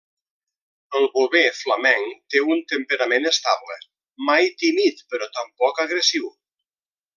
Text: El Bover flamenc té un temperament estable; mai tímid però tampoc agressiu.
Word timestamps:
El 0.99 1.03
Bover 1.17 1.43
flamenc 1.57 2.33
té 2.35 2.41
un 2.55 2.63
temperament 2.73 3.29
estable; 3.33 3.77
mai 4.31 4.51
tímid 4.65 5.07
però 5.13 5.29
tampoc 5.39 5.85
agressiu. 5.87 6.31